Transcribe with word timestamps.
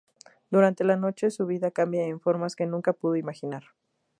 Durante 0.49 0.83
la 0.83 0.95
noche, 0.97 1.29
su 1.29 1.45
vida 1.45 1.69
cambia 1.69 2.05
en 2.07 2.19
formas 2.19 2.55
que 2.55 2.65
nunca 2.65 2.91
pudo 2.93 3.17
imaginar. 3.17 3.65